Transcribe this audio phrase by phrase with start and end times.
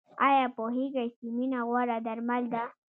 [0.27, 2.63] ایا پوهیږئ چې مینه غوره درمل ده؟